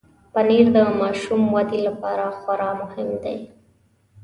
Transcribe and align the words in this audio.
پنېر 0.33 0.65
د 0.75 0.77
ماشوم 0.99 1.41
ودې 1.55 1.79
لپاره 1.87 2.25
خورا 2.39 2.69
مهم 2.81 3.09
دی. 3.23 3.37